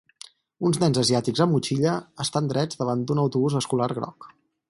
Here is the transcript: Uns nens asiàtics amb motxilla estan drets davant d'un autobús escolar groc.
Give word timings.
Uns 0.69 0.79
nens 0.83 0.99
asiàtics 1.01 1.43
amb 1.45 1.55
motxilla 1.57 1.93
estan 2.25 2.49
drets 2.53 2.81
davant 2.81 3.05
d'un 3.11 3.23
autobús 3.27 3.61
escolar 3.63 3.93
groc. 4.01 4.31